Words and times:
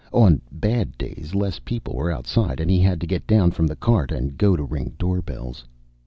On 0.11 0.41
bad 0.51 0.97
days 0.97 1.35
less 1.35 1.59
people 1.59 1.93
were 1.95 2.11
outside 2.11 2.59
and 2.59 2.71
he 2.71 2.79
had 2.79 2.99
to 3.01 3.05
get 3.05 3.27
down 3.27 3.51
from 3.51 3.67
the 3.67 3.75
cart 3.75 4.11
and 4.11 4.35
go 4.35 4.55
to 4.55 4.63
ring 4.63 4.95
doorbells. 4.97 5.63